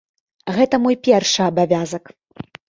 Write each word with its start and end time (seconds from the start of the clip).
Гэта 0.55 0.75
мой 0.85 0.97
першы 1.09 1.45
абавязак. 1.51 2.11